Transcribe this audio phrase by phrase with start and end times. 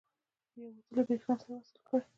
[0.55, 2.03] یو اوتو له برېښنا سره وصل کړئ.